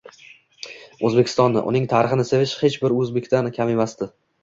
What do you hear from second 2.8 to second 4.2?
bir o‘zbekdan kam emasdi.